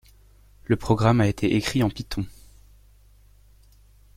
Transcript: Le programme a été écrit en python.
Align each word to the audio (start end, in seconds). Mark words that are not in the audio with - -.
Le 0.65 0.77
programme 0.77 1.21
a 1.21 1.27
été 1.27 1.55
écrit 1.55 1.83
en 1.83 1.89
python. 1.91 2.25